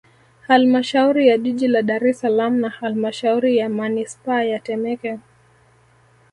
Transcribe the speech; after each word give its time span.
Halmashauri 0.47 1.27
ya 1.27 1.37
Jiji 1.37 1.67
la 1.67 1.81
Dar 1.81 2.07
es 2.07 2.19
Salaam 2.19 2.59
na 2.61 2.69
Halmashauri 2.69 3.57
ya 3.57 3.69
Manispaa 3.69 4.43
ya 4.43 4.59
Temeke 4.59 5.19